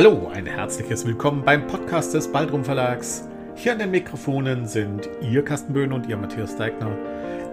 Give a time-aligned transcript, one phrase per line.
[0.00, 3.24] Hallo, ein herzliches Willkommen beim Podcast des Baldrum Verlags.
[3.56, 6.96] Hier an den Mikrofonen sind Ihr Carsten Böhn und Ihr Matthias Deigner.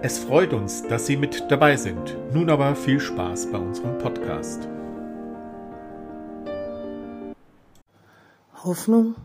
[0.00, 2.16] Es freut uns, dass Sie mit dabei sind.
[2.32, 4.68] Nun aber viel Spaß bei unserem Podcast.
[8.62, 9.16] Hoffnung?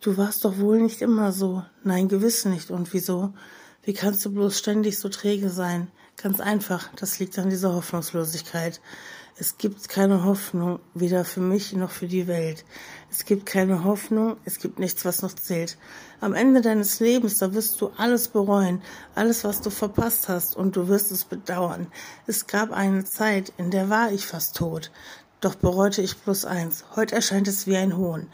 [0.00, 1.62] Du warst doch wohl nicht immer so.
[1.84, 2.72] Nein, gewiss nicht.
[2.72, 3.34] Und wieso?
[3.84, 5.92] Wie kannst du bloß ständig so träge sein?
[6.22, 8.82] Ganz einfach, das liegt an dieser Hoffnungslosigkeit.
[9.38, 12.66] Es gibt keine Hoffnung, weder für mich noch für die Welt.
[13.10, 15.78] Es gibt keine Hoffnung, es gibt nichts, was noch zählt.
[16.20, 18.82] Am Ende deines Lebens, da wirst du alles bereuen,
[19.14, 21.86] alles, was du verpasst hast, und du wirst es bedauern.
[22.26, 24.90] Es gab eine Zeit, in der war ich fast tot.
[25.40, 26.84] Doch bereute ich bloß eins.
[26.96, 28.26] Heute erscheint es wie ein Hohn.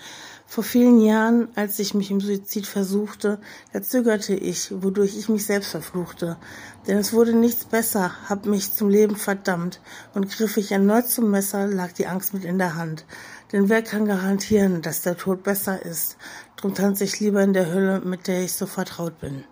[0.57, 3.39] Vor vielen Jahren, als ich mich im Suizid versuchte,
[3.75, 6.39] da zögerte ich, wodurch ich mich selbst verfluchte.
[6.87, 9.83] Denn es wurde nichts besser, hab mich zum Leben verdammt,
[10.15, 13.05] und griff ich erneut zum Messer, lag die Angst mit in der Hand.
[13.53, 16.17] Denn wer kann garantieren, dass der Tod besser ist?
[16.57, 19.45] Drum tanze ich lieber in der Hölle, mit der ich so vertraut bin.